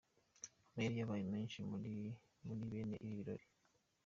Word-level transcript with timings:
Amayeri 0.69 0.95
yabaye 1.01 1.23
menshi 1.33 1.57
muri 1.69 1.93
bene 2.71 2.95
ibi 3.03 3.15
birori. 3.19 3.45